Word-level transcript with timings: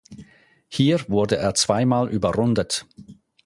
Hier 0.67 1.07
wurde 1.09 1.37
er 1.37 1.53
zweimal 1.53 2.09
überrundet. 2.09 2.87